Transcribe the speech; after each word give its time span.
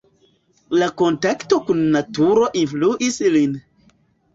La 0.83 0.87
kontakto 1.01 1.61
kun 1.69 1.85
naturo 1.99 2.51
influis 2.67 3.25
lin. 3.41 3.59